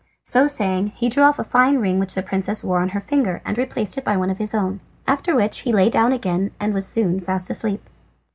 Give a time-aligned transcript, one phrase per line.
[0.23, 3.39] So saying he drew off a fine ring which the princess wore on her finger,
[3.45, 4.79] and replaced it by one of his own.
[5.07, 7.87] After which he lay down again and was soon fast asleep.